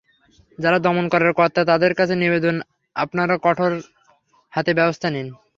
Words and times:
যাঁরা 0.57 0.79
দমন 0.79 1.05
করার 1.09 1.31
কর্তা, 1.33 1.61
তাঁদের 1.65 1.93
কাছে 1.93 2.15
নিবেদন, 2.15 2.55
আপনারা 2.95 3.35
কঠোর 3.43 3.71
হাতে 4.53 4.71
ব্যবস্থা 4.73 5.07
নিন। 5.09 5.27